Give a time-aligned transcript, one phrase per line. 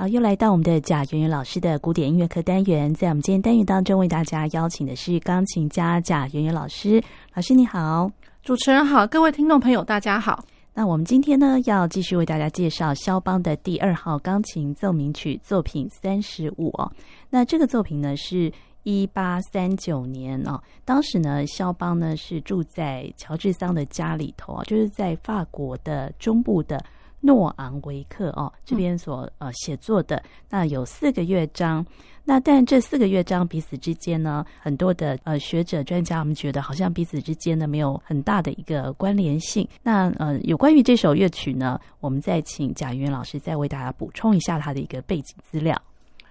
[0.00, 7.02] 好，又来到我们的贾圆圆老师的古典音乐课单元，在我们今天单元当中，为大家邀请的是钢琴家贾圆圆老师。
[7.34, 8.08] 老师你好，
[8.44, 10.44] 主持人好，各位听众朋友大家好。
[10.72, 16.88] 那我们今天呢，要继续为大家介绍肖邦的第二号钢琴奏鸣曲作品三十五哦。
[17.28, 18.52] 那这个作品呢，是
[18.84, 26.80] 一八三九年哦，当时呢，肖邦呢是住在乔治桑的家里头啊，就是在法国的中部的。
[27.20, 31.84] 诺昂维克哦，这边所呃写作的，那有四个乐章，
[32.24, 39.68] 那但这四个乐章彼此之间呢，很多的呃学者专家，我们觉得好像彼此之间呢没有很大的一个关联性。
[39.82, 45.76] 那呃有关于这首乐曲呢，我们再请贾圆圆老师再为大家补充一下他的一个背景资料。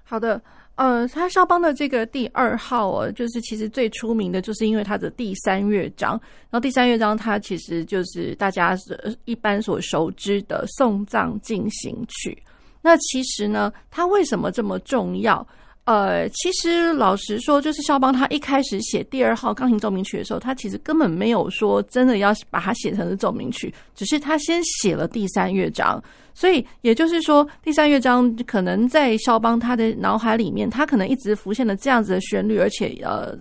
[0.03, 0.41] 好的。
[0.77, 6.11] 呃，他肖邦的这个第二号哦，就是其实最出名的，就是因为他的第三乐章。
[6.49, 8.77] 然后第三乐章，它其实就是大家
[9.25, 12.37] 一般所熟知的送葬进行曲。
[12.79, 15.45] 那其实呢，它为什么这么重要？
[15.87, 26.03] 呃，其实老实说，就是肖邦他一开始写第二号钢琴奏鸣曲的时候，他其实根本没有说真的要把它写成是奏鸣曲，只是他先写了第三乐章。
[26.33, 33.33] 所以也就是说，第三乐章可能在肖邦他的脑海里面，他可能一直浮现了这样子的旋律，而且呃，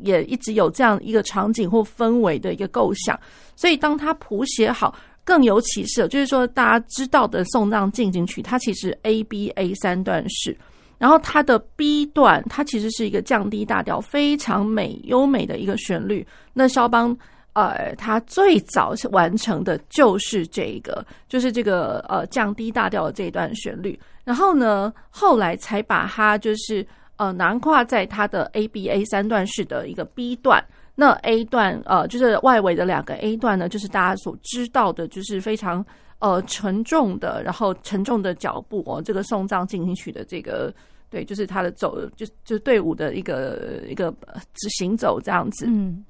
[0.00, 3.18] 也一直有这样一个场景或氛围的一个构想。
[3.56, 10.56] 所以当他谱写好，更有启示，就是说大家知道的送葬进行曲，它其实 A B A 三段式。
[10.98, 16.26] 然后它的 B 段，它其实是一个降低大调，非常美优美的一个旋律。
[16.52, 17.16] 那肖邦，
[17.52, 23.98] 呃，他最早完成的就是这个，就是这个呃降低大调的这一段旋律。
[24.24, 26.84] 然后呢，后来才把它就是
[27.16, 30.62] 呃囊括在它的 ABA 三段式的一个 B 段。
[30.96, 35.84] 那 A 段呃就是外围的两个 A 段呢，就是大家所知道的，就是非常。
[36.20, 40.74] 呃，沉重的，然后沉重的脚步哦，这个送葬进行曲的这个，
[41.08, 44.12] 对，就是他的走，就就是队伍的一个一个
[44.76, 45.66] 行走这样子。
[45.68, 46.04] 嗯，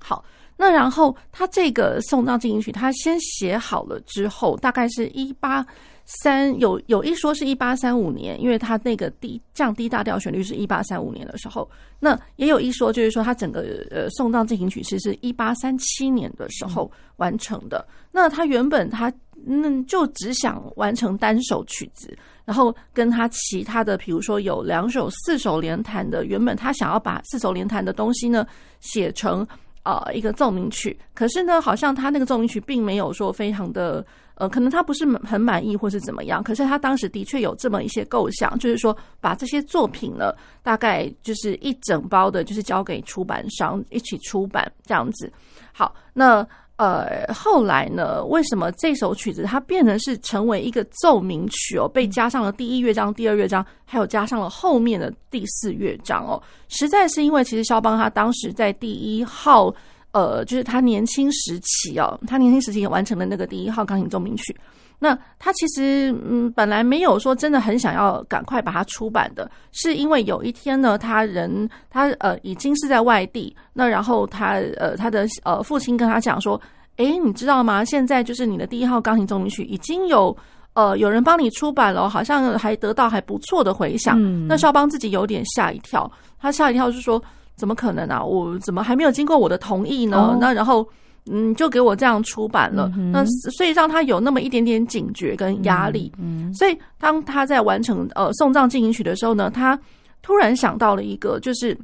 [0.00, 0.24] 好，
[0.56, 5.64] 那然后他这个送葬进行曲，他先写好了之后，大概是一八
[6.04, 11.70] 三，有有一说是一八三五年，因为他那个低降低大调旋律是一八三五年的时候，
[12.00, 17.78] 那也有一说就是说他整个呃送葬进行曲其实是一八三七年的时候完成的。
[17.88, 19.12] 嗯、那他原本他。
[19.46, 28.46] 那就只想完成单首曲子，然后跟他其他的，比如说有两首四首联弹的，原本他想要把四首联弹的东西呢
[28.80, 29.46] 写成
[29.82, 34.04] 呃一个奏鸣曲，可是呢，好像他那个奏鸣曲并没有说非常的
[34.36, 45.32] 呃，可能他不是很满意或是怎么样，可是他当时的确有这么一些构想，就是说把这些作品呢，大概就是一整包的，就是交给出版商一起出版这样子。
[45.72, 46.46] 好，那。
[46.76, 48.24] 呃，后来呢？
[48.24, 51.86] 为什么这首曲子它变成是成为一个奏鸣曲哦？
[51.86, 56.42] 被加上了第一乐章、第二乐章，还有加上了后面的第四乐章哦。
[56.68, 59.72] 实在是因为，其实肖邦他当时在第一号，
[60.10, 64.56] 呃，就是他年轻时期哦，他年轻时期也完成了那个第一号钢琴奏鸣曲。
[65.04, 76.58] 那他其实嗯，本来没有说真的很想要赶快把它出版的，是因为有一天呢，他人他呃已经是在外地，那然后他呃他的呃父亲跟他讲说，
[76.96, 77.84] 诶，你知道吗？
[77.84, 80.34] 现在就是你的第一号钢琴奏鸣曲已经有
[80.72, 84.16] 呃有人帮你出版了，好像还得到还不错的回响。
[84.18, 84.46] 嗯。
[84.48, 86.10] 那肖邦自己有点吓一跳，
[86.40, 87.22] 他吓一跳是说，
[87.56, 88.24] 怎么可能啊？
[88.24, 90.16] 我怎么还没有经过我的同意呢？
[90.16, 90.38] 哦。
[90.40, 90.88] 那然后。
[91.30, 93.24] 嗯，就给我这样出版了，嗯、那
[93.56, 96.12] 所以让他有那么一点点警觉跟压力。
[96.18, 99.78] 嗯，嗯，所以当他在完成呃送葬进行曲的时候呢，他
[100.20, 101.74] 突然想到了一个，就是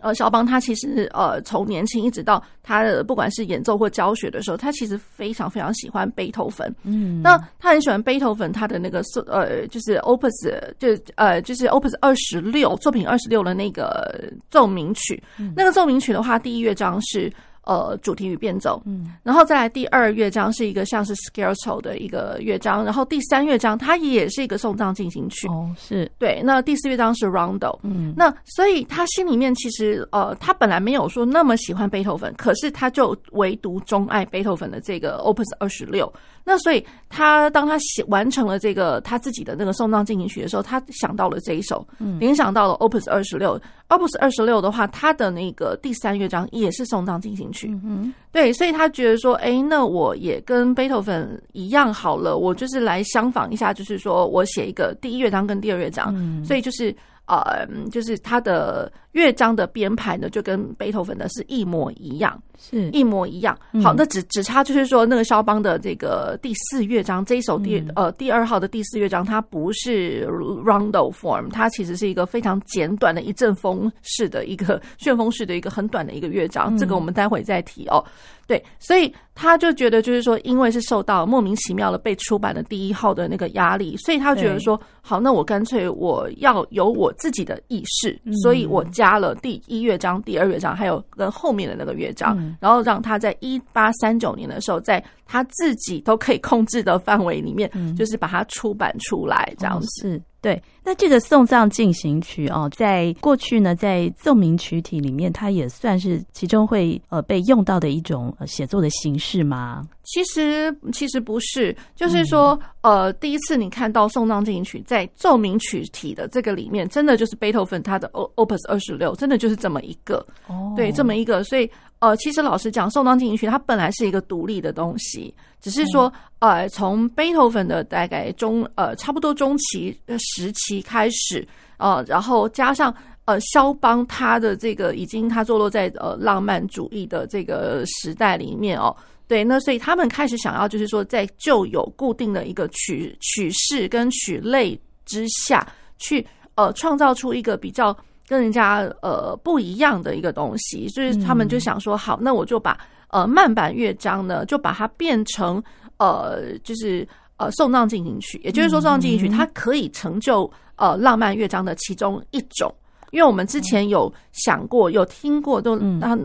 [0.00, 6.74] 呃肖邦他其实呃从年轻一直到他的不管是演奏或教学的时候，他其实非常非常喜欢贝多芬。
[6.82, 15.22] 嗯，那他很喜欢贝多芬他的那个呃就是 Opus 就呃就是 Opus 二十六作品二十六的那个奏鸣曲。
[15.38, 17.32] 嗯、那个奏鸣曲的话，第一乐章是。
[17.66, 26.40] 呃，主题与变奏，嗯，然后再来第二乐章是一个像是 Scherzo 的一个乐章，然后第三乐章它也是一个送葬进行曲，哦，是对。
[26.44, 36.12] 那第四乐章是 Rondo，嗯，那所以他心里面其实呃，他本来没有说那么喜欢贝多芬，可是他就唯独钟爱贝多芬的这个 Opus 二十六。
[36.48, 43.60] 那所以他当他写完成了这个他自己的那个送葬进行曲的时候，他想到了这一首，嗯，联想到了 Opus 二十六。
[43.88, 56.94] Opus 二十六的话，他的那个第三乐章也是送葬进行曲，嗯，对，所以他觉得说，哎，那我也跟贝多芬一样好了，我就是来相仿一下，就是说我写一个第一乐章跟第二乐章，嗯，所以就是
[57.26, 63.58] 呃，就是他的乐章的编排呢，就跟贝多芬的是一模一样，是一模一样。
[63.82, 76.74] 好，那只只差就是说，那个肖邦的这个第四乐章这一首第、嗯、呃第二号的第四乐章，它不是 rondo form，它其实是一个非常简短的一阵风式的一个旋风式的一个很短的一个乐章。
[76.74, 78.04] 嗯、这个我们待会再提哦。
[78.46, 100.22] 对，所以他就觉得，就是说，因为是受到莫名其妙的被出版的第一号的那个压力，所以他觉得说，好，那我干脆我要有我自己的意识，所以我加了第一乐章、第二乐章，还有跟后面的那个乐章，然后让他在一八三九年的时候，在他自己都可以控制的范围里面，就是把它出版出来，这样子。
[100.42, 109.84] 对，那这个送葬进行曲哦，在过去呢，在奏鸣曲体里面，它也算是其中会呃被用到的一种写作的形式吗？
[110.04, 121.68] 其实其实不是，就是说，呃，第一次你看到送葬进行曲在奏鸣曲体的这个里面，真的就是贝多芬他的 Opus 二十六，真的就是这么一个，哦，对，这么一个，所以。
[121.98, 131.46] 呃，其实老实讲，宋当进行曲它本来是一个独立的东西，只是说，呃，从贝多芬的大概中呃差不多中期时期开始，
[131.78, 132.94] 呃，然后加上
[133.24, 138.94] 呃肖邦他的这个已经他坐落在呃浪漫主义的这个时代里面哦，
[139.26, 145.66] 对，那所以他们开始想要就是说，在就有固定的一个曲曲式跟曲类之下
[145.96, 146.24] 去
[146.56, 147.96] 呃创造出一个比较。
[148.26, 152.76] 跟人家呃不一样的一个东西，所以他们就想说，好，那我就把
[153.08, 155.62] 呃慢板乐章呢，就把它变成
[155.98, 157.06] 呃就是
[157.36, 162.74] 呃送葬进行曲，也就是说送葬进行曲它可以成就呃浪漫乐章的其中一种，
[163.12, 165.78] 因为我们之前有想过，有听过都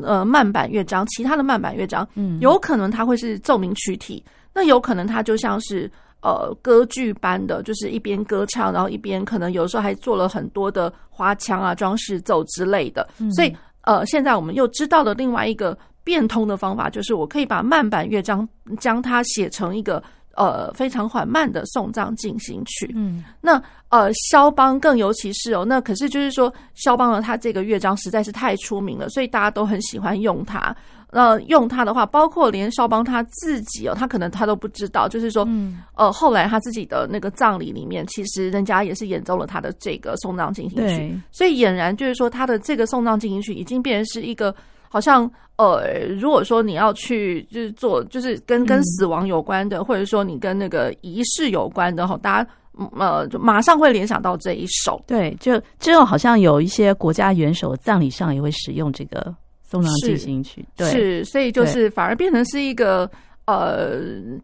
[0.04, 2.40] 呃慢板乐章，其他的慢板乐章，嗯。
[2.40, 5.92] 有可能它会是奏鸣曲体，那有可能它就像是。
[6.22, 13.08] 呃，歌剧般的，就是一边歌唱，然后一边可能有时候还做了很多的花腔啊、装饰奏之类的。
[13.18, 18.48] 嗯、所以，呃，现在我们又知道了另外一个变通的方法，就是我可以把慢板乐章
[18.80, 20.02] 将它写成一个
[20.36, 22.92] 呃非常缓慢的送葬进行曲。
[22.96, 30.76] 嗯，那呃，肖邦更尤其是哦，那可是就是说，肖邦的他这个乐章实在是太出名了，所以大家都很喜欢用它。
[31.12, 44.56] 呃，用它的话，包括连肖邦他自己哦，他可能他都不知道，就是说，嗯、呃，后来他自己的那个葬礼里面，其实人家也是演奏了他的这个送葬进行曲，所以俨然就是说，他的这个送葬进行曲已经变成是一个，
[44.88, 52.50] 好像呃，如果说你要去就是做，就是跟跟死亡有关的，嗯、或者说你跟那个仪式有关的哈，大家
[52.98, 59.36] 呃就马上会联想到这一首，对，就之后好像有一些国家元首葬礼上也会使用这个。
[59.72, 63.10] 送葬进行曲，是，对是，所以就是反而变成是一个
[63.46, 64.00] 呃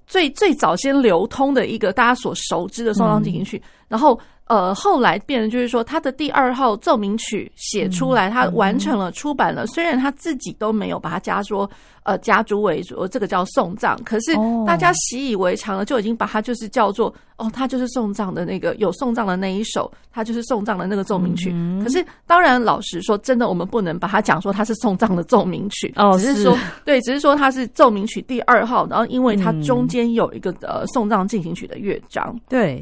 [0.07, 4.19] 最最早先流通的一个大家所熟知的送葬进行曲，嗯、然后。
[4.47, 9.67] 呃，后来变成就是说，他的第二号奏鸣曲写出来，他完成了出版了。
[9.67, 11.69] 虽然他自己都没有把它加说，
[12.03, 14.01] 呃，加诸为主，这个叫送葬。
[14.05, 14.31] 可是
[14.65, 21.53] 大家习以为常了，就已经把它就是叫做哦，他就是送葬的那个有送葬的那一首，他就是送葬的那个奏鸣曲。
[21.83, 32.81] 可是当然，老实说，真的我们不能把它讲说它是送葬的奏鸣曲哦，只是说对，只是说它是奏鸣曲第二号，然后因为它中间有一个呃送葬进行曲的乐章，对。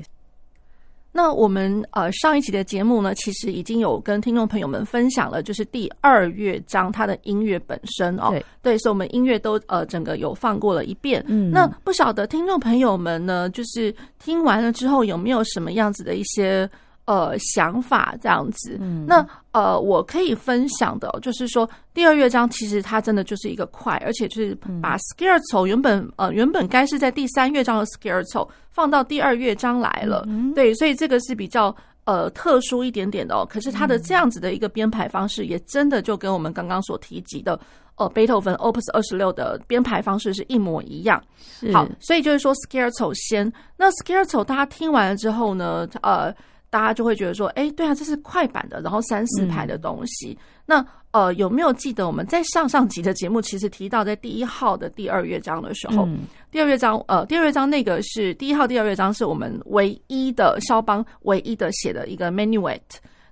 [1.17, 11.23] 那我们呃上一集的节目呢，其实已经有跟听众朋友们分享了，就是第二乐章它的音乐本身哦，对，对，所以我们音乐都呃整个有放过了一遍。
[11.29, 16.69] 嗯，那不晓得听众朋友们呢，就是听完了之后有没有什么样子的一些
[17.05, 18.77] 呃想法这样子？
[18.81, 28.47] 嗯，那呃我可以分享的，就是说第二乐章其实它真的就是一个快，而且就是把 Scherzo 原本呃原本该是在第三乐章的 Scherzo。
[28.71, 33.47] 放到第二乐章来了，嗯、对，所以这个是比较呃特殊一点点的哦。
[33.49, 37.57] 可是它的这样子的一个编排方式，也真的就跟我们刚刚所提及的
[37.95, 41.23] 呃贝多芬 Opus 二十六的编排方式是一模一样。
[41.37, 46.35] 是好，所以就是说 Scherzo 先，那 Scherzo 大家听完了之后呢，呃，
[46.75, 50.31] 大家就会觉得说，哎，对啊，这是快板的，然后三四拍的东西。
[50.31, 62.81] 嗯、那呃，有没有记得我们在上上集的节目，其实提到在第一号的第二乐章的时候，嗯、第二乐章呃，第二乐章那个是第一号第二乐章是我们唯一的肖邦唯一的写的一个 Menuet。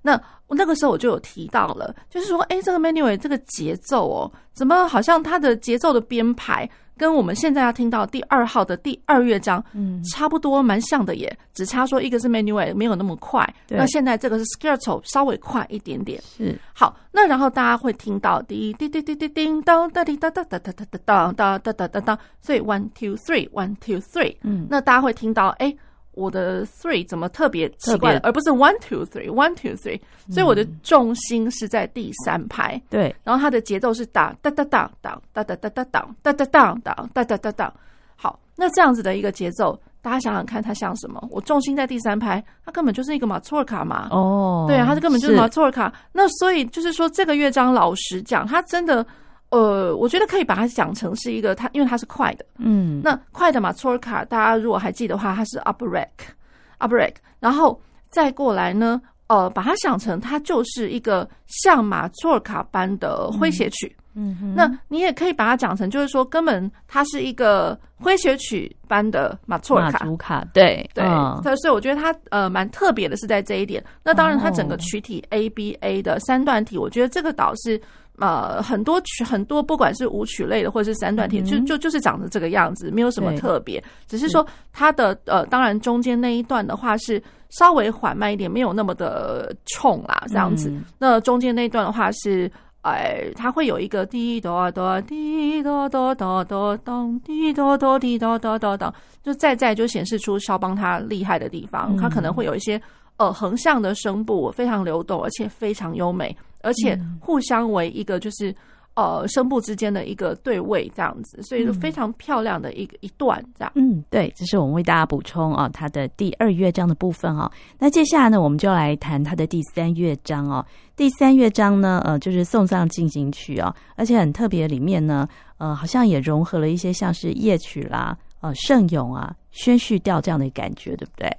[0.03, 6.69] 那那个时候我就有提到了，就是说，哎，这个 Menuet 这个节奏哦，怎么好像它的节奏的编排？
[6.95, 16.21] 跟我们现在要听到第二号的第二乐章，嗯，差不多，蛮像的耶，只差说一个是 Menuet 没有那么快，对那现在这个是 Scherzo 稍微快一点点。
[16.21, 25.75] 是，好，那然后大家会听到滴滴滴滴滴叮当哒滴哒哒哒哒哒哒哒哒哒哒哒哒，所以 one two three one two three，嗯，那大家会听到，哎，
[26.13, 32.81] 我的 three 怎么特别奇怪，而不是 one two three one two three，所以我的重心是在第三拍。
[32.89, 37.73] 对，然后它的节奏是哒哒哒哒哒哒哒哒哒哒哒哒哒哒哒哒哒哒。
[38.15, 41.27] 好，那这样子的一个节奏，大家想想看，它像什么？
[41.31, 44.07] 我重心在第三拍，它根本就是一个马祖尔卡嘛。
[44.11, 45.93] 哦，对啊，它根本就是马祖尔卡。
[46.11, 49.05] 那所以就是说，这个乐章老实讲，它真的。
[49.53, 57.79] 呃，我觉得可以把它讲成是一个它，因为它是快的，嗯，那快的马祖尔卡，大家如果还记得的话，它是 upbreak，upbreak，然后
[58.09, 73.83] 再过来呢，呃，把它想成它就是一个像马祖尔卡般的诙谐曲，嗯，嗯，那你也可以把它讲成就是说，根本它是一个诙谐曲般的马祖尔卡，马祖卡，对对，嗯、所以我觉得它呃蛮特别的是在这一点。
[74.03, 77.79] 那当然，它整个曲体 ABA 的三段体，我觉得这个倒是。
[78.23, 90.69] 呃，很多曲很多，不管是舞曲类的或者是三段体，嗯、就就就是长得这个样子，没有什么特别，只是说它的呃，当然中间那一段的话是稍微缓慢一点，没有那么的冲啦，这样子。
[90.69, 92.49] 嗯、那中间那一段的话是，
[92.83, 102.81] 哎，它会有一个滴哆哆滴哆哆哆哆咚滴哆哆滴哆哆哆咚，就再再就显示出肖邦他厉害的地方，他可能会有一些
[103.17, 106.33] 呃横向的声部非常流动，而且非常优美。
[106.63, 108.55] 而且互相为一个就是
[108.95, 113.71] 呃声部之间的一个对位这样子，所以是非常漂亮的一个一段这样。
[113.75, 117.51] 嗯，对，这是我们为大家补充啊，它的第二乐章的部分啊。
[117.77, 120.65] 那接下来呢，我们就来谈它的第三乐章哦。
[120.95, 125.27] 第三乐章呢，呃，就是送葬进行曲啊，而且很特别，里面呢，
[125.57, 131.35] 呃，好像也融合了一些像是夜曲啦、呃，圣咏啊、宣叙调这样的感觉，对不对？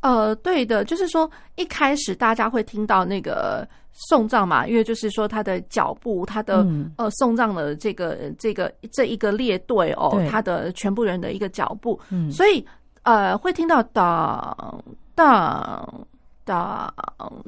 [0.00, 12.64] 呃，对的，就是说一开始大家会听到那个送葬嘛，因为就是说他的脚步，他的、嗯、呃送葬的这个这个这一个列队哦，他的全部人的一个脚步，嗯、所以
[13.02, 14.84] 呃会听到当
[15.14, 16.06] 当
[16.44, 16.94] 当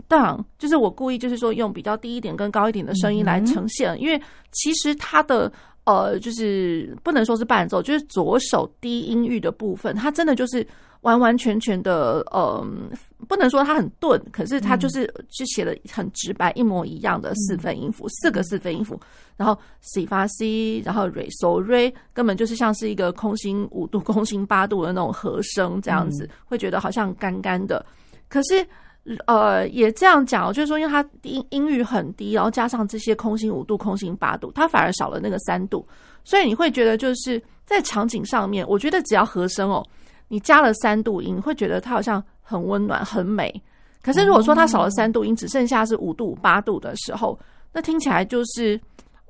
[0.06, 4.20] 当，就是我故意就是说用比较低一点跟高一点的声音来呈现，嗯、因为
[4.52, 5.50] 其实他的。
[5.84, 10.66] 呃，就是不能说是伴奏，就是左手低音域的部分，它真的就是
[11.02, 12.66] 完完全全的，呃，
[13.28, 18.98] 不能说它很钝，可是它就是就写的很直白，一模一样的四分音符，嗯、四个四分音符，
[19.36, 27.84] 然后 C 发 C，然后 Re So Re，根本就是像是一个空心五度、 空心八度的那种和声这样子，嗯、会觉得好像干干的，
[28.28, 28.66] 可是。
[29.26, 35.86] 呃，也这样讲，就是说，因为它音音域很低，然后加上这些空心五度、空心八度，它反而少了那个三度，
[36.24, 39.86] 所以你会觉得就是在场景上面，我觉得只要和声哦，
[40.28, 43.62] 你加了三度音，会觉得它好像很温暖、很美。
[44.02, 47.38] 可是如果说它少了三度音，只剩下是五度、八度的时候，
[47.72, 48.80] 那听起来就是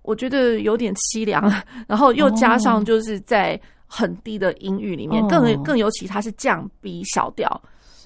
[0.03, 1.53] 我觉得有点凄凉。
[1.89, 7.61] 然后又加上就是在很低的音域里面，更更尤其它是降 B 小调。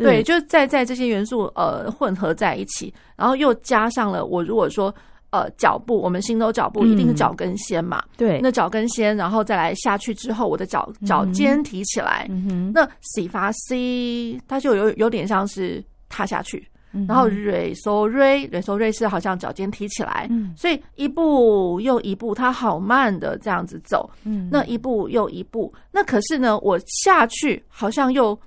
[0.04, 4.94] 对，就是在在这些元素呃混合在一起，然后又加上了我如果说
[5.30, 12.72] 呃脚步，我们行走脚步一定是脚跟先嘛，嗯、对，那脚跟先，然后再来下去之后，我的脚脚尖提起来，嗯、哼。
[12.72, 28.38] 那洗发 C，它就有有点像是踏下去，嗯、然后 Re So Re Re So Re 是好像脚尖提起来，嗯、所以一步又一步，它好慢的这样子走，嗯，那一步又一步，那可是呢，我下去好像又。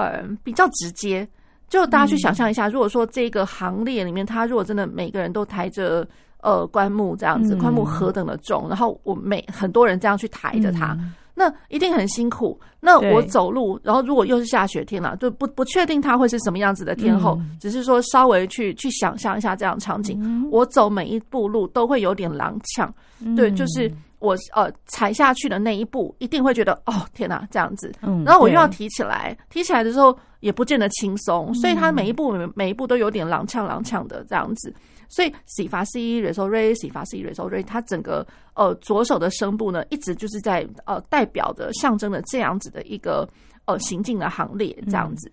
[0.00, 1.28] 呃，比较直接，
[1.68, 6.06] 就大家去想象一下，如果说这个行列里面，他如果真的每个人都抬着
[6.40, 10.96] 呃棺木这样子，棺木何等的重，然后我每很多人这样去抬着它，
[11.34, 12.58] 那一定很辛苦。
[12.80, 22.88] 那我走路，然后如果又是下雪天了，就不不确定它会是什么样子的天候，只是说稍微去去想象一下这样场景，我走每一步路都会有点踉跄，
[23.36, 23.92] 对，就是。
[24.22, 27.92] 我呃踩下去的那一步，一定会觉得哦天哪，这样子，
[28.24, 34.72] 然后我又要提起来，提起来的时候也不见得轻松，所以它每一步每一步都有点踉跄踉跄的这样子，
[35.08, 38.24] 所以洗发 C Re So Re C 发 C Re So Re，它整个
[38.54, 43.28] 呃左手的声部呢，一直就是在呃代表着象征的这样子的一个
[43.64, 45.30] 呃行进的行列这样子。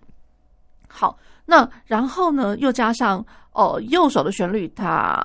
[0.88, 1.16] 好，
[1.46, 5.24] 那然后呢，又加上呃右手的旋律，它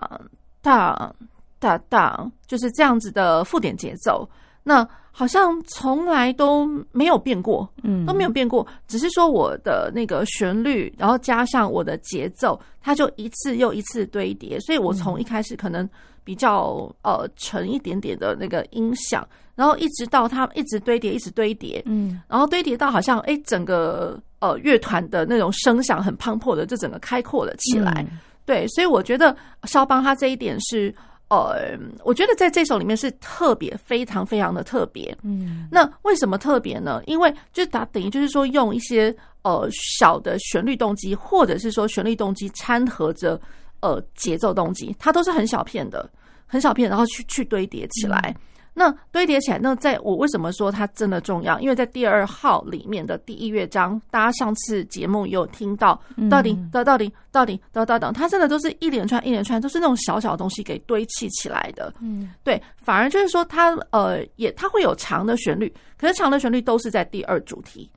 [0.61, 1.11] 它。
[1.59, 4.27] 哒哒，就是这样子的附点节奏，
[4.63, 15.89] 那好像从来都没有变过，嗯，都没有变过，只是说我的那个旋律，然后加上我的节奏，它就一次又一次堆叠，所以我从一开始可能
[16.25, 28.05] 比较呃沉一点点的那个音响，然后一直到它一直堆叠，一直堆叠，嗯，然后堆叠到好像哎整个呃乐团的那种声响很磅礴的，就整个开阔了起来，
[28.45, 29.33] 对，所以我觉得
[29.63, 30.93] 肖邦他这一点是。
[31.27, 35.15] 呃，我觉得在这首里面是特别非常非常的特别。
[35.23, 37.01] 嗯，那为什么特别呢？
[37.07, 39.67] 因为就打等于就是说用一些呃
[39.99, 43.39] 小的旋律动机，或者是说旋律动机掺和着
[43.79, 46.09] 呃节奏动机，它都是很小片的，
[46.45, 48.35] 很小片，然后去去堆叠起来。
[48.37, 48.41] 嗯
[48.77, 51.57] 那堆叠起来，那在我为什么说它真的重要？
[51.61, 55.97] 因为在第二号里面的第一乐章，大家上次节目也有听到，
[56.29, 61.93] 到底到到底到底到到等，它真的都是一连串一连串，都是那种小小的东西给堆砌起来的。
[62.01, 67.89] 嗯，对，反而就是说它呃也它会有长的旋律，可是长的旋律都是在第二主题，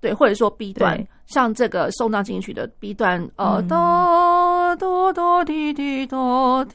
[0.00, 6.74] 对，或者说 B 段，像这个送葬进行曲的 B 段，呃，哆哆哆滴滴哆滴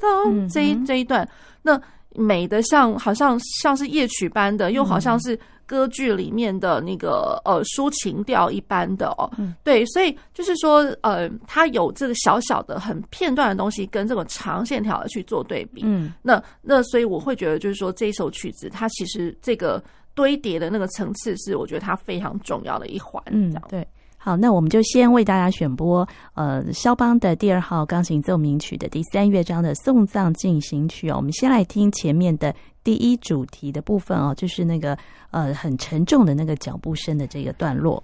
[0.00, 1.28] 哆，这一这一段，
[1.60, 1.78] 那。
[2.14, 9.30] 美的像好像像是夜曲般的，又好像是歌剧里面的那个呃抒情调一般的哦。
[9.38, 15.82] 嗯，对，所以就是说呃，它有这个小小的很片段的东西跟这种长线条的去做对比。
[15.84, 19.82] 嗯，那那所以我会觉得就是说这一首曲子它其实这个
[20.14, 23.22] 堆叠的那个层次是我觉得它非常重要的一环。
[23.30, 23.86] 嗯，对。
[24.24, 31.16] 好，那我们就先为大家选播，呃，肖邦的第二号钢琴奏鸣曲的第三乐章的送葬进行曲哦。
[31.18, 34.96] 我们先来听前面的第一主题的部分哦，就是那个
[35.30, 38.02] 呃很沉重的那个脚步声的这个段落。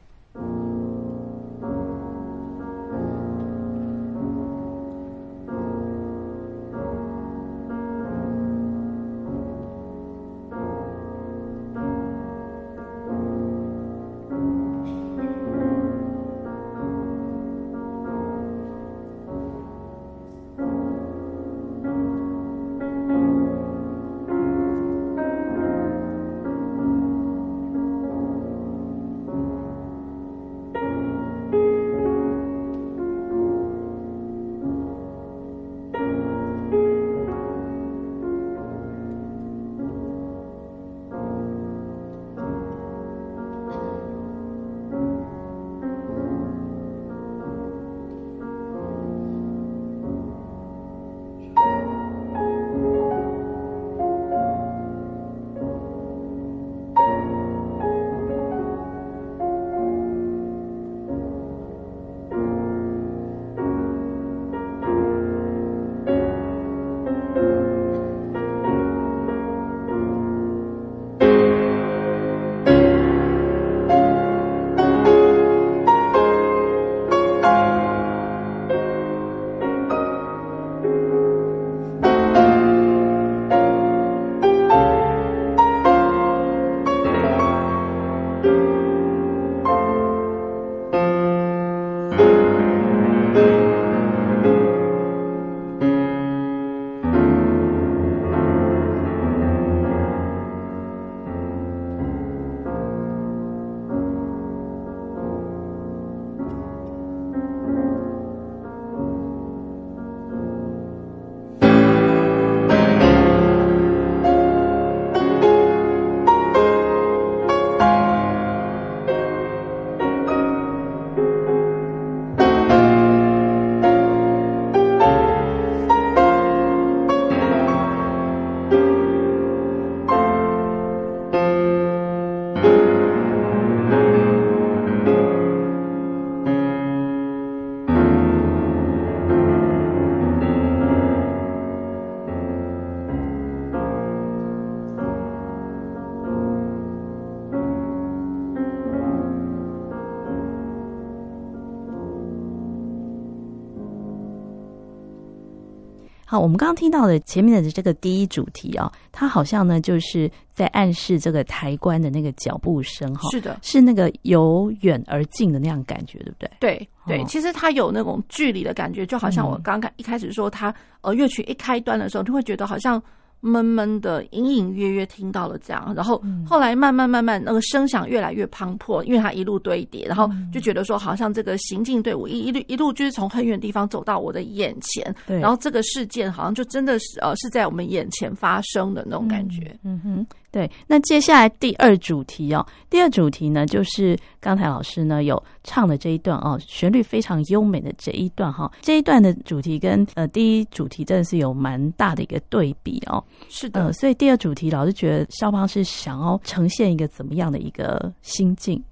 [156.41, 166.51] 我们刚刚听到的前面的这个第一主题啊，它好像呢就是在暗示这个抬棺的那个脚步声哈，是的，是那个由远而近的那样感觉，对不对？
[166.59, 173.03] 对对，其实它有那种距离的感觉，就好像我刚刚一开始说它呃乐曲一开端的时候，就会觉得好像。
[173.41, 190.27] 闷闷的，隐隐约约听到了这样，然后后来慢慢慢慢，那个声响越来越磅礴，因为它一路堆叠，然后就觉得说，好像这个行进队伍一一路一路就是从很远的地方走到我的眼前，对，然后这个事件好像就真的是呃是在我们眼前发生的那种感觉，嗯，嗯哼。
[190.53, 203.23] 对，那接下来第二主题哦，第二主题呢，就是刚才老师呢有唱的这一段哦，旋律非常优美的这一段哈，这一段的主题跟呃第一主题真的是有蛮大的一个对比哦。
[203.49, 208.83] 是的，呃，所以第二主题老师觉得肖邦是想要呈现一个怎么样的一个心境？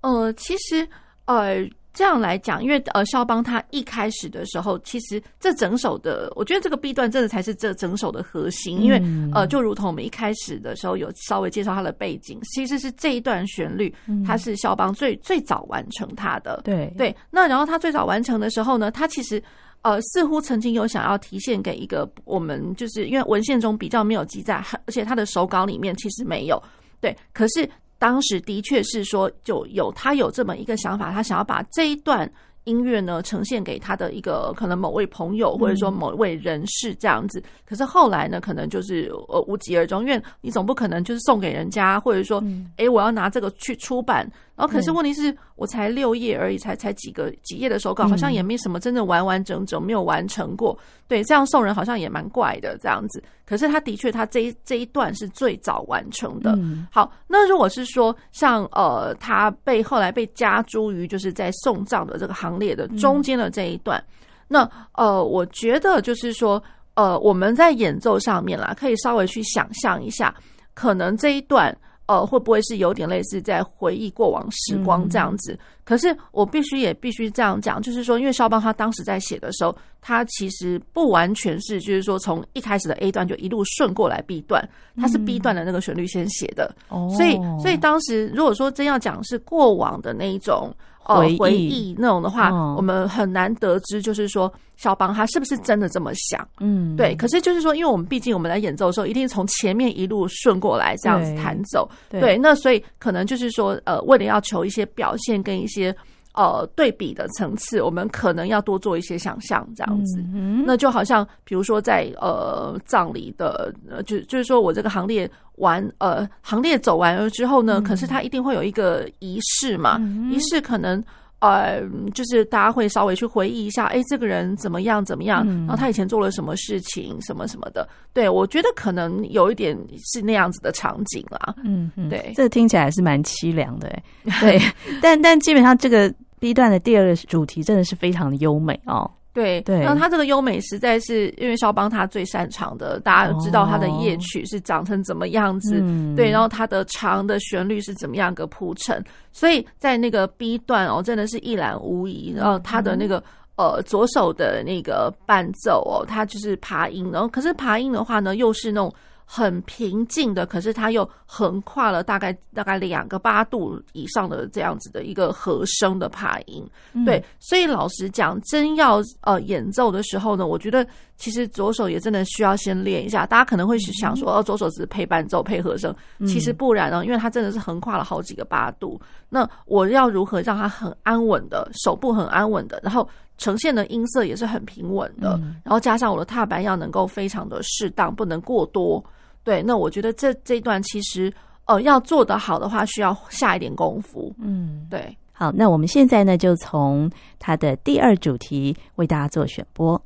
[0.00, 0.88] 呃，其实
[1.26, 1.68] 呃。
[1.94, 8.98] 这样来讲，因为呃，肖邦他一开始的时候，其实这整首的，我觉得这个 B 段真的才是这整首的核心，因为
[9.34, 13.94] 呃，就如同我们一开始的时候有稍微介绍他的背景，其实是这一段旋律，
[14.26, 16.62] 它是肖邦最最早完成他的。
[16.64, 19.42] 对对，那然后他最早完成的时候呢，他其实
[19.82, 26.62] 呃似乎曾经有想要提献给一个我们，就是因为文献中比较没有记载，而且他的手稿里面其实没有。
[27.00, 27.68] 对，可是。
[27.98, 32.28] 当时的确是说，就有他有这么一个想法，他想要把这一段
[32.64, 37.40] 音乐呢呈现给他的一个可能某位朋友，或者说某位人士这样子。
[37.64, 42.42] 可是后来呢，可能就是呃无疾而终，因为你总不可能就是送给人家，或者说，
[42.76, 44.28] 哎，我要拿这个去出版。
[44.62, 50.78] 然后，可是问题是我才六页而已，才才几个几页的手稿，好像也没什么真正完完整整没有完成过。
[51.08, 53.20] 对，这样送人好像也蛮怪的这样子。
[53.44, 56.56] 可是他的确，他这一这一段是最早完成的。
[56.92, 64.00] 好，那如果是说像呃，他被后来被加诸于就是在送葬的这个行列的中间的这一段，
[64.46, 66.62] 那呃，我觉得就是说
[66.94, 70.32] 呃，我们在演奏上面啦，可以稍微去想象一下，
[70.72, 71.76] 可能这一段。
[72.06, 75.52] 呃，会不会是有点类似在回忆过往时光这样子？
[75.52, 90.74] 嗯、可是我必须也必须这样讲，就是说，因为肖邦他当时在写的时候，他其实不完全是，就是说从一开始的 A 段就一路顺过来 B 段，他是 B 段的那个旋律先写的，嗯、所以所以当时如果说真要讲是过往的那一种。
[91.04, 96.46] 呃，回忆那种的话，我们很难得知，就是说肖邦他是不是真的这么想？
[96.60, 97.14] 嗯，对。
[97.16, 102.38] 可是就是说，因为我们毕竟我们在演奏的时候，一定从前面一路顺过来这样子弹奏，对。
[102.38, 105.94] 那所以可能就是说，呃，为了要求一些表现跟一些。
[106.34, 110.18] 呃，对比的层次，我们可能要多做一些想象，这样子。
[110.34, 121.02] 嗯，那就好像，比如说在呃葬礼的，呃，就就是说我这个行列完，呃，行列走完了之后呢，可是它一定会有一个仪式嘛，仪式可能
[121.42, 121.82] 呃，
[122.14, 127.86] 就是大家会稍微去回忆一下，哎，这个人怎么样怎么样，然后他以前做了什么事情，什么什么的。
[128.12, 129.76] 对，我觉得可能有一点
[130.12, 131.54] 是那样子的场景啦。
[131.64, 133.92] 嗯，对，这听起来是蛮凄凉的，
[134.40, 134.58] 对，
[135.02, 136.12] 但但基本上这个。
[136.42, 153.22] B 段的第二个主题真的是非常的优美哦，对对，然后他这个优美实在是因为肖邦他最擅长的，大家都知道他的夜曲是长成怎么样子，哦、对，然后他的长的旋律是怎么样个铺陈，所以在那个 B 段哦，真的是一览无遗，然后他的那个
[153.56, 158.92] 呃左手的那个伴奏哦，他就是爬音，然后可是爬音的话呢，又是那种。
[159.24, 173.24] 很平静的，可是它又横跨了大概大概两个八度以上的这样子的一个和声的琶音，嗯、对，所以老实讲，真要呃演奏的时候呢，我觉得其实左手也真的需要先练一下。
[173.24, 175.94] 大家可能会想说，哦，左手只是配伴奏、配和声，
[176.26, 179.00] 其实不然呢，因为它真的是横跨了好几个八度。
[179.28, 183.08] 那我要如何让它很安稳的手部很安稳的，然后
[183.42, 189.04] 呈现的音色也是很平稳的，然后加上我的踏板要能够非常的适当，不能过多。
[189.42, 191.32] 对，那我觉得这这一段其实，
[191.64, 194.32] 呃，要做得好的话，需要下一点功夫。
[194.38, 195.16] 嗯，对。
[195.32, 200.00] 好，那我们现在呢，就从它的第二主题为大家做选播。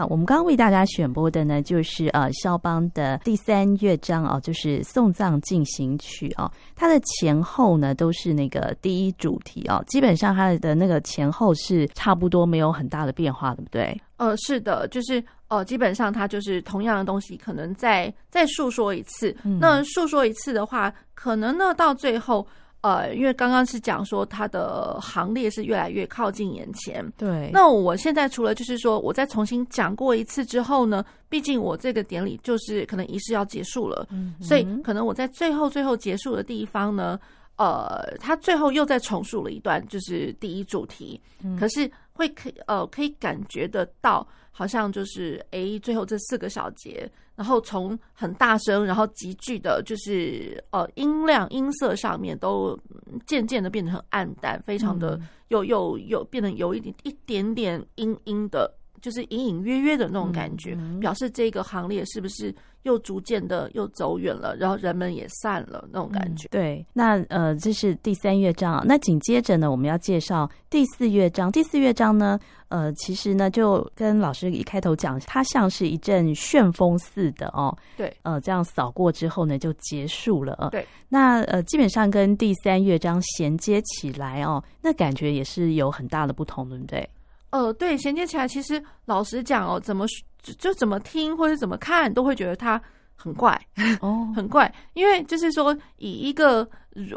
[0.00, 6.50] 好，我们刚刚为大家选播的呢，就是呃肖邦的第三乐章哦，就是送葬进行曲哦。
[6.74, 14.00] 它的前后呢都是那个第一主题哦，基本上它的那个前后是差不多，没有很大的变化，对不对？
[14.16, 19.36] 呃，是的，就是呃，基本上它就是同样的东西，可能再再诉说一次。
[19.44, 22.46] 嗯、那诉说一次的话，可能呢到最后。
[22.82, 27.50] 呃，因为刚刚是讲说它的行列是越来越靠近眼前，对。
[27.52, 37.20] 那我现在除了就是说我再重新讲过一次之后呢，毕竟我这个典礼就是可能仪式要结束了，嗯，所以可能我在最后最后结束的地方呢，
[37.56, 47.10] 呃，他最后又再重述了一段，就是第一主题，嗯、可是会可呃可以感觉得到，好像就是诶，最后这四个小节。
[47.40, 52.78] 然后从很大声，然后急剧的，就是呃音量音色上面都
[53.26, 58.70] 渐渐的变得很暗淡，非常的又又又变得有一点一点点阴阴的，
[59.00, 62.54] 就是隐隐约约的那种感觉，表示这个行列是不是？
[62.84, 66.48] 又逐渐的又走远了，然后人们也散了那种感觉。
[66.48, 68.82] 嗯、对，那呃，这是第三乐章。
[68.86, 71.52] 那紧接着呢，我们要介绍第四乐章。
[71.52, 77.76] 第四乐章呢，呃，其实呢，就跟老师一开头讲，它像是一阵旋风似的哦。
[77.98, 80.70] 对，呃，这样扫过之后呢，就结束了。
[80.72, 87.06] 对，那呃，基本上跟第三乐章衔接起来哦，那感觉也是有很大的不同，对不对？
[87.50, 90.06] 呃，对，衔接起来，其实老实讲哦，怎么
[90.40, 92.80] 就，就怎么听或者怎么看，都会觉得它
[93.16, 93.60] 很怪
[94.00, 94.36] 哦，oh.
[94.36, 94.72] 很怪。
[94.94, 96.68] 因为就是说，以一个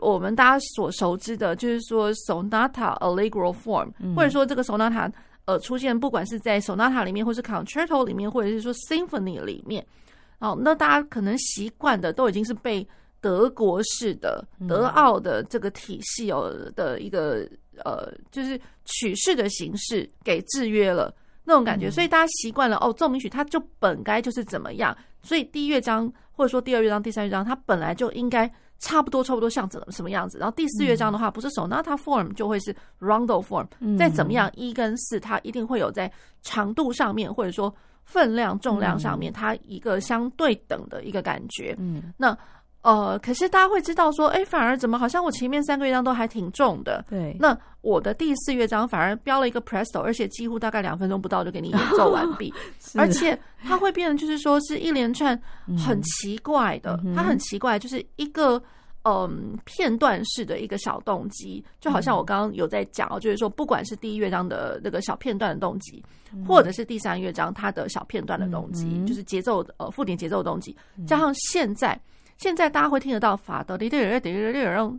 [0.02, 5.12] 我们大家所熟知的，就是说 sonata allegro form，、嗯、或者说这个 sonata
[5.46, 9.86] 呃出现，不管是在 sonata 里面，或是 concerto 里面，或者是说 symphony 里面，
[10.40, 12.86] 哦，那大家可能习惯的都已经是被
[13.22, 17.48] 德国式的、德奥的这个体系哦的一个。
[17.84, 30.38] 呃，就是曲式的形式给制约了那种感觉，所以大家习惯了哦，奏鸣曲它就本该就是怎么样，所以第一乐章或者说第二乐章、第三乐章，它本来就应该差不多、差不多像怎什么样子。
[30.38, 41.76] 然后第四乐章的话，不是 sonata form 就会是 rondo form，再怎么样一跟四，它一定会有在长度上面或者说分量、重量上面，它一个相对等的一个感觉。
[41.78, 42.38] 嗯，那。
[42.84, 47.04] 呃，可是大家会知道说，哎，反而怎么好像我前面三个乐章都还挺重的。
[47.10, 52.54] 对，那我的第四乐章反而标了一个 presto，而且几乎大概两分钟不到就给你演奏完毕，
[52.96, 55.42] 而且它会变成就是说是一连串
[55.78, 58.62] 很奇怪的，嗯、它很奇怪，就是一个
[59.04, 59.32] 嗯、呃、
[59.64, 70.76] 片段式的一个小动机，就好像我刚刚有在讲哦，就是说不管是第一乐章的那个小片段的动机，嗯、或者是第三乐章它的小片段的动机，嗯、就是节奏呃附点节奏的动机，
[71.08, 71.98] 加上现在。
[72.38, 73.78] 现在大家会听得到法的，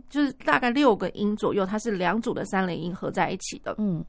[0.09, 3.75] 就是大概六个音左右，它是两组的三连音合在一起的。
[3.77, 4.03] 嗯，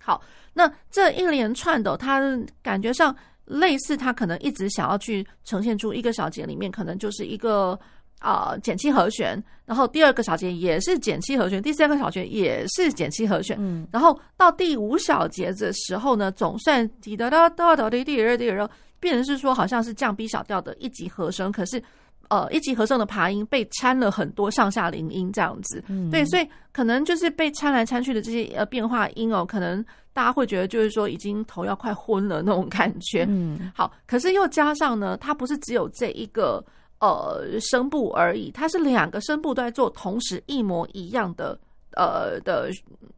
[0.00, 0.22] 好，
[0.54, 2.20] 那这一连串的，它
[2.62, 7.78] 感觉上类似，它可能一直想要去呈现出一个小节里面可能就是一个
[8.20, 18.66] 啊、呃、减七和弦，然后第二个小节也是减七和弦，第三个小节也是减七和弦，嗯，然后到第五小节的时候呢，总算滴哒哒哒哒滴滴二滴二，
[18.98, 21.82] 变成是说好像是降 B 小调的一级和声，可是。
[22.28, 33.26] 呃，一级和声的爬音被掺了很多上下零音这样子，嗯、对，所以可能就是被掺来掺去的这些呃变化音哦，可能大家会觉得就是说已经头要快昏了那种感觉。
[33.28, 36.64] 嗯，好，可是又加上呢，它不是只有这一个
[37.00, 41.58] 呃声部而已，它是两个声部都在做同时一模一样的
[41.96, 42.70] 呃的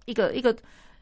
[0.07, 0.57] 一个一个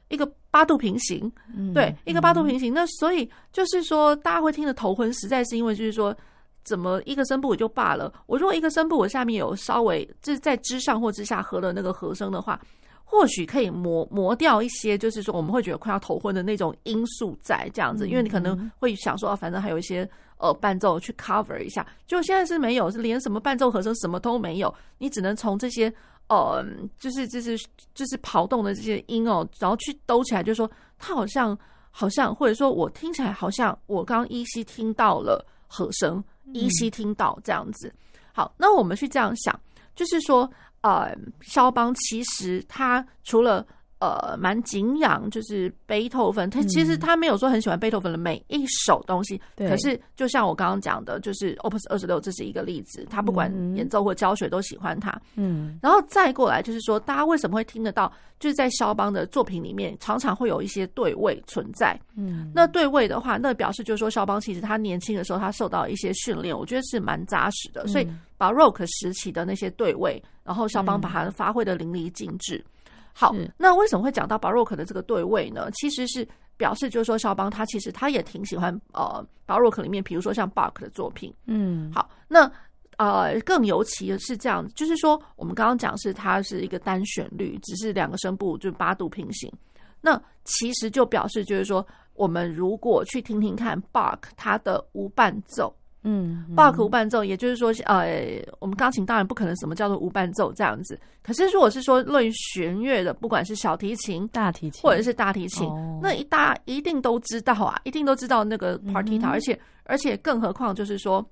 [0.08, 2.72] 一个八度平行，嗯、对，一个八度平行。
[2.72, 6.14] 嗯、那所以就是说大家会听得头昏，实在是因为就是说。
[6.64, 8.12] 怎么一个声部也就罢了？
[8.26, 12.60] 我如果一个声部我下面有稍微就是在之上或之下合了那个和声的话，
[13.04, 25.92] 或许可以磨磨掉一些，就是说我们会觉得快要头昏的那种因素在这样子，因为你可能会想说，反正还有一些呃伴奏去 cover 一下，就现在是没有，是连什么伴奏和声什么都没有，你只能从这些
[26.28, 26.64] 呃，
[26.98, 27.58] 就是就是
[27.94, 31.58] 就是跑动的这些音哦，然后去兜起来，就是说它好像
[31.90, 36.22] 好像，或者说我听起来好像我刚依稀听到了和声。
[36.52, 37.92] 依稀听到这样子，
[38.32, 39.58] 好，那我们去这样想，
[39.94, 40.50] 就是说，
[40.80, 43.66] 呃，肖邦其实他除了。
[44.02, 46.50] 呃，蛮敬仰，就是贝多芬。
[46.50, 53.06] 他其实他没有说很喜欢贝多芬的每一首东西，嗯、可是就像我刚刚讲的，就是 Opus 二十六，这是一个例子。
[53.08, 55.16] 他不管演奏或教学都喜欢他。
[55.36, 58.12] 嗯，然后再过来就是说，大家为什么会听得到？
[58.40, 61.96] 就是在肖邦的作品里面，常常会有一些对位存在。
[62.16, 67.86] 嗯，那对位的话，那表示就是说，肖邦其实他年轻的时候，他受到一些训练，我觉得是蛮扎实的。
[67.86, 72.64] 所以 Baroque 时期的那些对位，然后肖邦把它发挥的淋漓尽致。
[73.12, 75.70] 好，那为什么会讲到巴洛克的这个对位呢？
[75.72, 81.32] 其实是表示就是说，肖邦他其实他也挺喜欢呃巴洛克里面，比如说像巴克的作品。
[81.46, 82.50] 嗯，好，那
[82.96, 89.52] 呃更尤其的是这样，就是说我们刚刚讲是它是一个单旋律，只是两个声部就八度平行。
[90.00, 95.74] 那其实就表示就是说，我们如果去听听看巴克他的无伴奏。
[96.04, 100.98] 嗯，巴克无伴奏，也就是说，呃，我们钢琴当然不可能什么叫做无伴奏这样子。
[101.22, 111.24] 可是如果是说论弦乐的，不管是小提琴、大提琴或者是大提琴，哦、那一大一定都知道啊，一定都知道那个 partita，、嗯、而且而且更何况就是说。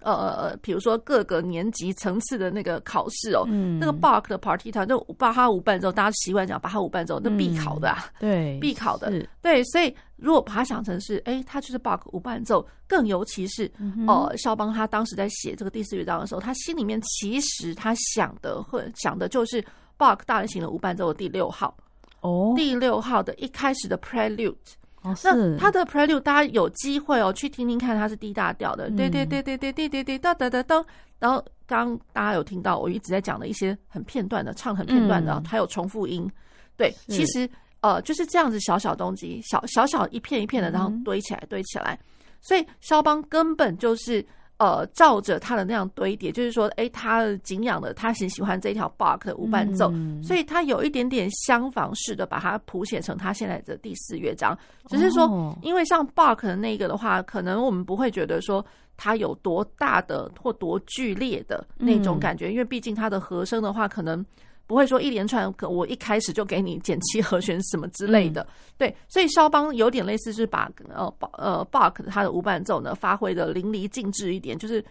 [0.00, 9.10] 呃，比如说各个年级层次的那个考试哦，嗯、那个 Bach 的 Partita，就巴哈五伴奏，大家习惯讲巴哈五伴奏，那必考的、啊嗯，对，必考的，
[9.42, 9.62] 对。
[9.64, 19.62] 所以如果把它想成是，哎，它就是 Bach 无伴奏，更尤其是哦、嗯呃，肖邦他当时在写这个第四乐章的时候，他心里面其实他想的或想的就是
[19.98, 21.76] Bach 大提琴的无伴奏的第六号。
[22.20, 24.54] 哦，第六号的一开始的 Prelude。
[25.02, 30.84] 哦、那他的 Prelude，大家有机会哦去听听看，它是 D 大调的，对对对对对对对对哒哒哒哒。
[31.18, 36.30] 然后刚大家有听到我一直在讲的一些很片段的唱，很片段的，还有重复音。
[36.76, 37.48] 对，其实
[37.80, 41.98] 呃就是这样子小小东西，小小小一片一片的，然后堆起来堆起来。
[42.40, 44.24] 所以肖邦根本就是。
[44.58, 54.58] 呃，照着他的那样堆叠，就是说，哎、欸，他敬仰的，他很喜欢这条 Bach 的无伴奏，嗯、所以他有一点点相仿式的把它谱写成他现在的第四乐章。
[54.88, 58.64] 只是说，因为像 Bach 的那个的话，可能我们不会觉得说
[58.96, 64.24] 它有多大的或多剧烈的那种感觉，嗯、因为毕竟它的和声的话，可能。
[64.68, 68.46] 不会说一连串，可我一开始就给你减七和弦什么之类的，嗯、
[68.76, 74.84] 对，所以肖邦有点类似是把呃呃 Bach 他的无伴奏呢发挥的淋漓尽致一点，就是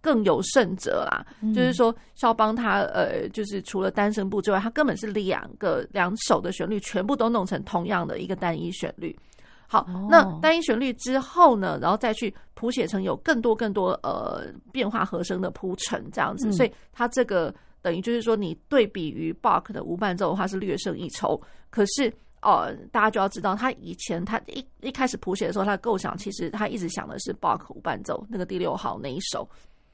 [0.00, 9.16] 更有甚者啦，嗯、就是说肖邦他呃就是除了单声部之外，他根本是两个两首的旋律全部都弄成同样的一个单一旋律。
[9.68, 17.54] 好，哦、那单一旋律之后呢，然后再去谱写成有更多更多呃变化和声的铺陈这样子，嗯、所以他这个。
[17.82, 21.40] 等于就是说，你对比于 Bach 的无伴奏的话是略胜一筹。
[21.70, 22.12] 可是，
[22.42, 29.48] 呃，大家就要知道，他以前他一一开始谱写的时候，他的构想其实他一直想的是 Bach 无伴奏那个第六号那一首，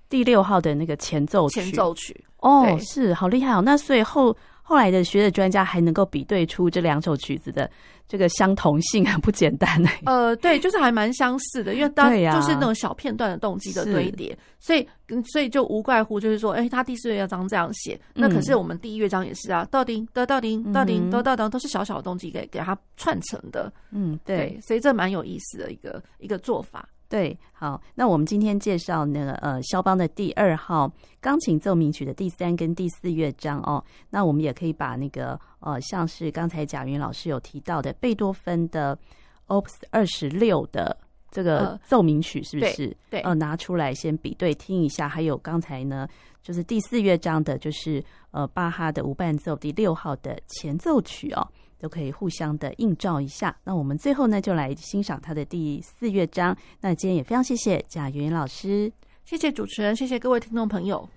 [0.08, 2.24] 第六号的那个前奏前奏曲。
[2.38, 3.62] 哦，是好厉害哦。
[3.64, 4.36] 那所以后。
[4.68, 7.70] 后来的学者专家还能够比对出这两首曲子的
[8.08, 9.88] 这个相同性，很不简单呢。
[10.06, 14.88] 呃，对，就是还蛮相似的，因为当就是那种小片段的动机的堆叠，啊、所以
[15.32, 23.72] 所以就无怪乎就是说，哎，他第四乐章这样写，那可是我们第一乐章也是啊，到底得到底到底得到底都是小小的动机给给他串成的。
[23.90, 26.88] 嗯，对，对，所以这蛮有意思的一个一个做法。
[27.08, 30.90] 对，好，那我们今天介绍那个呃，肖邦的第二号
[31.20, 33.82] 钢琴奏鸣曲的第三跟第四乐章哦。
[34.10, 38.98] 那我们也可以把那个呃，像是刚才贾云老师有提到的贝多芬的
[39.46, 40.96] Opus 二十六的
[41.30, 42.86] 这个奏鸣曲，是不是？
[42.86, 45.08] 呃、对，对呃，拿出来先比对听一下。
[45.08, 46.08] 还有刚才呢，
[46.42, 48.02] 就是第四乐章的，就是
[48.32, 51.46] 呃，巴哈的无伴奏第六号的前奏曲哦。
[51.78, 53.56] 都可以互相的映照一下。
[53.64, 56.56] 那我们最后呢，就来欣赏他的第四乐章。
[56.80, 58.92] 那今天也非常谢谢贾云老师，
[59.24, 61.08] 谢谢主持人，谢谢各位听众朋友。